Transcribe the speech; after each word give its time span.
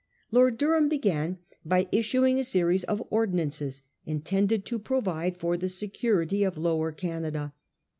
Lord 0.31 0.57
Durham 0.57 0.89
began 0.89 1.37
by 1.63 1.87
issuing 1.91 2.39
a 2.39 2.43
series 2.43 2.83
of 2.85 3.03
ordi 3.11 3.35
nances 3.35 3.81
intended 4.03 4.65
to 4.65 4.79
provide 4.79 5.37
for 5.37 5.57
the 5.57 5.69
security 5.69 6.43
of 6.43 6.57
Lower 6.57 6.91
Canada. 6.91 7.53